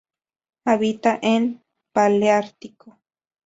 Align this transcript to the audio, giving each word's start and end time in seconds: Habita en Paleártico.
Habita 0.65 1.19
en 1.21 1.61
Paleártico. 1.93 2.97